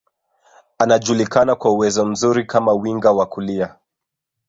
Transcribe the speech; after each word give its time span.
Anajulikana 0.77 1.55
kwa 1.55 1.71
uwezo 1.71 2.05
mzuri 2.05 2.45
kama 2.45 2.73
winga 2.73 3.11
wa 3.11 3.25
kulia 3.25 3.75